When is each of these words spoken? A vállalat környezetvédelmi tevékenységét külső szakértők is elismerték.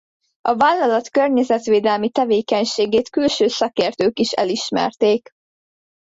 A 0.41 0.55
vállalat 0.55 1.07
környezetvédelmi 1.09 2.09
tevékenységét 2.09 3.09
külső 3.09 3.47
szakértők 3.47 4.19
is 4.19 4.31
elismerték. 4.31 5.29